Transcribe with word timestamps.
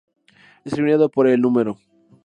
Es 0.65 0.73
eliminado 0.73 1.09
por 1.09 1.27
el 1.27 1.39
No. 1.39 1.77